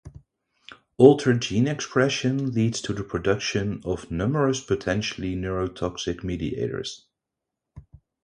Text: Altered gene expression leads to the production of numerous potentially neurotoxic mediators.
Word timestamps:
Altered 0.97 1.43
gene 1.43 1.67
expression 1.67 2.53
leads 2.53 2.81
to 2.81 2.91
the 2.91 3.03
production 3.03 3.83
of 3.85 4.09
numerous 4.09 4.59
potentially 4.59 5.35
neurotoxic 5.35 6.23
mediators. 6.23 7.05